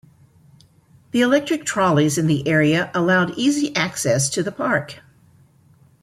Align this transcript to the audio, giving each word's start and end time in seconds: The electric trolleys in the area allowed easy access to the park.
The 1.11 1.21
electric 1.21 1.63
trolleys 1.63 2.17
in 2.17 2.25
the 2.25 2.47
area 2.47 2.89
allowed 2.95 3.37
easy 3.37 3.75
access 3.75 4.31
to 4.31 4.41
the 4.41 4.51
park. 4.51 4.99